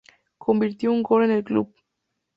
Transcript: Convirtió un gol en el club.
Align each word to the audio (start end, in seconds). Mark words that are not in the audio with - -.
Convirtió 0.39 0.91
un 0.91 1.03
gol 1.03 1.25
en 1.25 1.29
el 1.29 1.43
club. 1.43 1.71